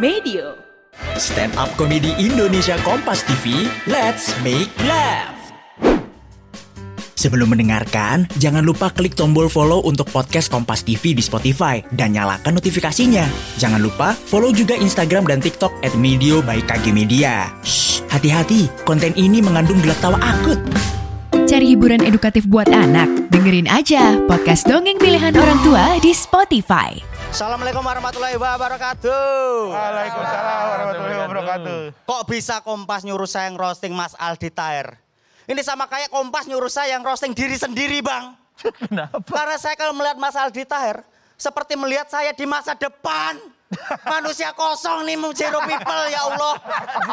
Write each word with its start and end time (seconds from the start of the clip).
Medio. 0.00 0.56
Stand 1.20 1.60
up 1.60 1.68
komedi 1.76 2.16
Indonesia 2.16 2.80
Kompas 2.80 3.20
TV, 3.28 3.68
let's 3.84 4.32
make 4.40 4.72
laugh. 4.88 5.36
Sebelum 7.20 7.52
mendengarkan, 7.52 8.24
jangan 8.40 8.64
lupa 8.64 8.88
klik 8.96 9.12
tombol 9.12 9.52
follow 9.52 9.84
untuk 9.84 10.08
podcast 10.08 10.48
Kompas 10.48 10.88
TV 10.88 11.12
di 11.12 11.20
Spotify 11.20 11.84
dan 11.92 12.16
nyalakan 12.16 12.56
notifikasinya. 12.56 13.28
Jangan 13.60 13.84
lupa 13.84 14.16
follow 14.16 14.56
juga 14.56 14.72
Instagram 14.72 15.28
dan 15.28 15.44
TikTok 15.44 15.84
at 15.84 15.92
Medio 16.00 16.40
by 16.40 16.64
KG 16.64 16.96
Media. 16.96 17.52
Shh, 17.60 18.00
hati-hati, 18.08 18.72
konten 18.88 19.12
ini 19.20 19.44
mengandung 19.44 19.84
gelak 19.84 20.00
tawa 20.00 20.16
akut. 20.16 20.56
Cari 21.44 21.76
hiburan 21.76 22.00
edukatif 22.00 22.48
buat 22.48 22.72
anak? 22.72 23.28
Dengerin 23.28 23.68
aja 23.68 24.16
podcast 24.24 24.64
dongeng 24.64 24.96
pilihan 24.96 25.36
orang 25.36 25.60
tua 25.60 26.00
di 26.00 26.16
Spotify. 26.16 27.09
Assalamualaikum 27.30 27.86
warahmatullahi 27.86 28.34
wabarakatuh. 28.34 29.70
Waalaikumsalam 29.70 30.62
warahmatullahi 30.66 31.18
wabarakatuh. 31.22 31.78
Kok 32.02 32.22
bisa 32.26 32.58
Kompas 32.58 33.06
nyuruh 33.06 33.30
saya 33.30 33.46
yang 33.46 33.54
roasting 33.54 33.94
Mas 33.94 34.18
Aldi 34.18 34.50
Taher? 34.50 34.98
Ini 35.46 35.62
sama 35.62 35.86
kayak 35.86 36.10
Kompas 36.10 36.50
nyuruh 36.50 36.66
saya 36.66 36.98
yang 36.98 37.06
roasting 37.06 37.30
diri 37.30 37.54
sendiri, 37.54 38.02
Bang. 38.02 38.34
Kenapa? 38.82 39.22
Karena 39.22 39.54
saya 39.62 39.78
kalau 39.78 39.94
melihat 39.94 40.18
Mas 40.18 40.34
Aldi 40.34 40.66
Taher 40.66 41.06
seperti 41.38 41.78
melihat 41.78 42.10
saya 42.10 42.34
di 42.34 42.42
masa 42.50 42.74
depan. 42.74 43.38
Manusia 44.10 44.50
kosong 44.50 45.06
nih 45.06 45.14
zero 45.30 45.62
people 45.62 46.02
ya 46.10 46.26
Allah. 46.26 46.54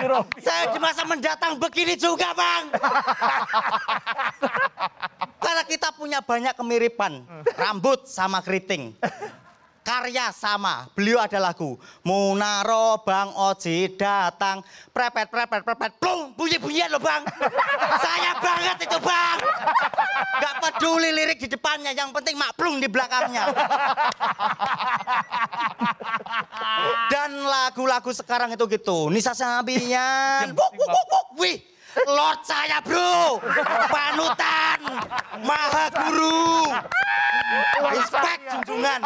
Zero. 0.01 0.19
Saya 0.41 0.73
di 0.73 0.81
masa 0.81 1.05
mendatang 1.05 1.61
begini 1.61 1.93
juga, 1.93 2.33
Bang. 2.33 2.73
Karena 5.37 5.61
kita 5.69 5.93
punya 5.93 6.25
banyak 6.25 6.57
kemiripan. 6.57 7.21
Rambut 7.53 8.09
sama 8.09 8.41
keriting. 8.41 8.97
Karya 10.07 10.31
sama, 10.31 10.87
beliau 10.95 11.19
ada 11.19 11.35
lagu 11.35 11.75
Munaro 11.99 13.03
Bang 13.03 13.27
Oji 13.35 13.91
datang. 13.99 14.63
Prepet, 14.95 15.27
prepet, 15.27 15.67
prepet 15.67 15.99
Plung, 15.99 16.31
bunyi-bunyian 16.31 16.95
loh 16.95 17.03
bang. 17.03 17.27
Saya 18.07 18.39
banget 18.39 18.87
itu 18.87 18.95
bang. 19.03 19.37
Gak 20.39 20.55
peduli 20.63 21.11
lirik 21.11 21.43
di 21.43 21.51
depannya 21.51 21.91
Yang 21.91 22.15
penting 22.15 22.39
mak 22.39 22.55
plung 22.55 22.79
di 22.79 22.87
belakangnya. 22.87 23.51
Dan 27.11 27.43
lagu-lagu 27.43 28.07
sekarang 28.15 28.55
itu 28.55 28.63
gitu. 28.63 29.11
Nisa 29.11 29.35
Sabian. 29.35 30.55
Wuk, 30.55 30.71
wuk, 30.71 30.87
wuk, 30.87 31.07
wuk. 31.11 31.27
Wih 31.35 31.59
Lord 32.07 32.47
saya 32.47 32.79
bro. 32.79 33.43
Panutan 33.91 34.79
Maha 35.43 35.91
Guru 35.91 36.71
Respect 37.91 38.55
junjungan 38.55 39.03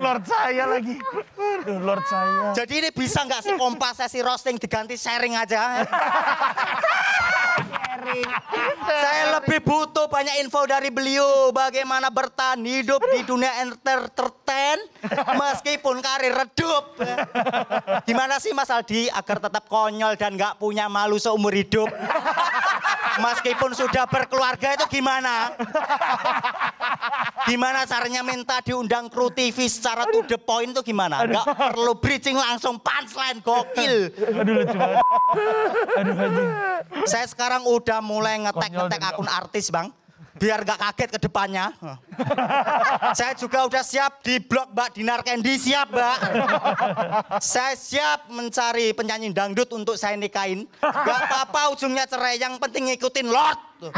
Lord 0.00 0.24
saya 0.24 0.64
lagi. 0.64 0.96
Aduh, 1.60 1.78
Lord 1.84 2.04
saya. 2.08 2.56
Jadi 2.56 2.80
ini 2.80 2.88
bisa 2.94 3.28
nggak 3.28 3.44
sih 3.44 3.52
kompas 3.60 4.00
sesi 4.00 4.24
roasting 4.24 4.56
diganti 4.56 4.96
sharing 4.96 5.36
aja? 5.36 5.84
sharing. 8.02 8.26
Saya 8.82 9.24
lebih 9.38 9.62
butuh 9.62 10.10
banyak 10.10 10.42
info 10.42 10.66
dari 10.66 10.90
beliau 10.90 11.54
bagaimana 11.54 12.10
bertahan 12.10 12.58
hidup 12.62 12.98
di 13.14 13.22
dunia 13.22 13.62
entertain 13.62 14.82
meskipun 15.38 16.02
karir 16.02 16.34
redup. 16.34 16.98
Gimana 18.08 18.42
sih 18.42 18.50
Mas 18.50 18.70
Aldi 18.72 19.06
agar 19.12 19.38
tetap 19.38 19.64
konyol 19.70 20.18
dan 20.18 20.34
nggak 20.34 20.58
punya 20.58 20.90
malu 20.90 21.16
seumur 21.16 21.54
hidup? 21.54 21.88
Meskipun 23.12 23.76
sudah 23.76 24.08
berkeluarga 24.08 24.74
itu 24.74 24.98
gimana? 24.98 25.52
Gimana 27.46 27.82
caranya 27.88 28.22
minta 28.22 28.62
diundang 28.62 29.10
kru 29.10 29.26
TV 29.32 29.66
secara 29.66 30.06
to 30.06 30.22
the 30.26 30.38
point 30.38 30.70
itu 30.70 30.82
gimana? 30.94 31.26
Gak 31.26 31.46
perlu 31.74 31.98
bridging 31.98 32.38
langsung 32.38 32.78
punchline 32.78 33.42
gokil. 33.42 34.14
Aduh 34.14 34.54
lucu 34.62 34.76
banget. 34.78 35.02
Aduh 35.98 36.14
anjing. 36.14 36.48
Saya 37.10 37.26
sekarang 37.26 37.66
udah 37.66 37.98
mulai 37.98 38.38
ngetek-ngetek 38.46 39.02
akun 39.02 39.26
artis 39.26 39.70
bang. 39.74 39.90
Biar 40.32 40.64
gak 40.64 40.80
kaget 40.80 41.10
ke 41.12 41.18
depannya. 41.28 41.70
Saya 43.18 43.36
juga 43.36 43.68
udah 43.68 43.84
siap 43.84 44.24
di 44.24 44.40
blog 44.40 44.72
Mbak 44.72 44.88
Dinar 44.96 45.20
Candy 45.22 45.60
siap 45.60 45.92
mbak. 45.92 46.18
Saya 47.38 47.76
siap 47.76 48.32
mencari 48.32 48.96
penyanyi 48.96 49.30
dangdut 49.30 49.68
untuk 49.76 50.00
saya 50.00 50.16
nikahin. 50.16 50.64
Gak 50.80 51.18
apa-apa 51.28 51.76
ujungnya 51.76 52.08
cerai, 52.08 52.40
yang 52.40 52.56
penting 52.56 52.90
ngikutin 52.90 53.28
Lord. 53.28 53.60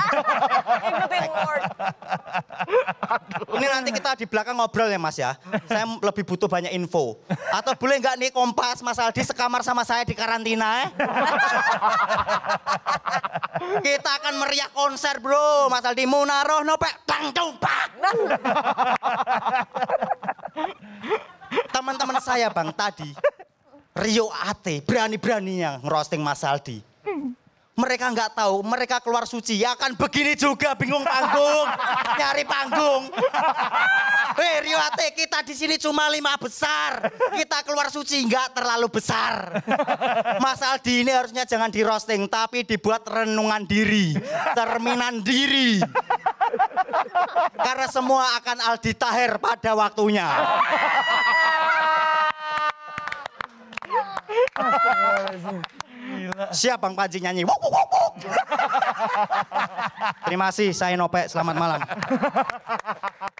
Ini 3.55 3.67
nanti 3.71 3.91
kita 3.95 4.17
di 4.19 4.27
belakang 4.29 4.57
ngobrol 4.59 4.91
ya 4.91 4.99
mas 5.01 5.17
ya. 5.19 5.37
Saya 5.67 5.85
lebih 5.87 6.25
butuh 6.27 6.49
banyak 6.49 6.73
info. 6.75 7.19
Atau 7.53 7.75
boleh 7.79 7.99
nggak 8.01 8.17
nih 8.19 8.31
kompas 8.35 8.81
Mas 8.83 8.99
Aldi 8.99 9.23
sekamar 9.25 9.63
sama 9.63 9.83
saya 9.87 10.03
di 10.07 10.15
karantina 10.17 10.87
eh? 10.87 10.89
Kita 13.81 14.11
akan 14.23 14.35
meriah 14.43 14.71
konser 14.73 15.19
bro. 15.21 15.71
Mas 15.71 15.85
Aldi 15.85 16.05
Munaroh 16.07 16.63
nopek 16.67 17.05
tang 17.07 17.31
tumpak. 17.35 17.89
Teman-teman 21.71 22.19
saya 22.23 22.51
bang 22.51 22.71
tadi 22.75 23.11
Rio 23.95 24.27
Ate 24.31 24.83
berani-beraninya 24.83 25.79
ngerosting 25.83 26.23
Mas 26.23 26.43
Aldi. 26.43 26.94
Mereka 27.75 28.07
nggak 28.15 28.39
tahu, 28.39 28.62
mereka 28.62 29.03
keluar 29.03 29.27
suci 29.27 29.59
ya 29.59 29.75
akan 29.75 29.99
begini 29.99 30.39
juga 30.39 30.79
bingung 30.79 31.03
panggung, 31.03 31.67
nyari 32.23 32.47
panggung. 32.47 33.11
Hei 34.39 34.62
Rio 34.62 34.79
Ate, 34.79 35.11
kita 35.11 35.43
di 35.43 35.59
sini 35.59 35.75
cuma 35.75 36.07
lima 36.07 36.39
besar, 36.39 37.11
kita 37.35 37.67
keluar 37.67 37.91
suci 37.91 38.23
nggak 38.31 38.55
terlalu 38.55 38.87
besar. 38.95 39.59
Mas 40.39 40.62
Aldi 40.62 41.03
ini 41.03 41.11
harusnya 41.11 41.43
jangan 41.43 41.67
di 41.75 41.83
roasting, 41.83 42.31
tapi 42.31 42.62
dibuat 42.62 43.11
renungan 43.11 43.67
diri, 43.67 44.15
cerminan 44.55 45.27
diri. 45.27 45.83
Karena 47.59 47.91
semua 47.91 48.39
akan 48.39 48.71
Aldi 48.71 48.93
Taher 48.95 49.43
pada 49.43 49.75
waktunya. 49.75 50.31
Siap 56.59 56.78
Bang 56.81 56.95
Panji 56.95 57.19
nyanyi. 57.22 57.43
Wuk, 57.47 57.61
wuk, 57.62 57.89
wuk. 57.91 58.15
Terima 60.27 60.50
kasih, 60.50 60.71
saya 60.75 60.95
Nopek. 60.99 61.31
Selamat 61.31 61.56
malam. 61.56 61.81